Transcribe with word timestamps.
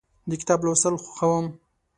د 0.29 0.31
کتاب 0.41 0.59
لوستل 0.65 0.95
خوښوم. 1.03 1.45